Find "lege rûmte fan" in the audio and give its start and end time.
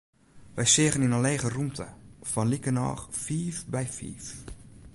1.25-2.49